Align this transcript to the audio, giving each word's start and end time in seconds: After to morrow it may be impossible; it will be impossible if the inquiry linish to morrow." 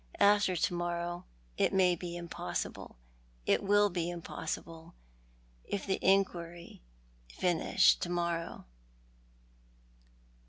After 0.19 0.55
to 0.55 0.73
morrow 0.73 1.25
it 1.59 1.75
may 1.75 1.95
be 1.95 2.17
impossible; 2.17 2.95
it 3.45 3.61
will 3.61 3.91
be 3.91 4.09
impossible 4.09 4.95
if 5.63 5.85
the 5.85 5.99
inquiry 6.03 6.81
linish 7.37 7.99
to 7.99 8.09
morrow." 8.09 8.65